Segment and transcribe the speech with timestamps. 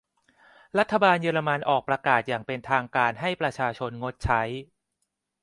[0.79, 4.41] รัฐบาลเยอรมันออกประกาศอย่างเป็นทางการให้ประชาชนงดใช้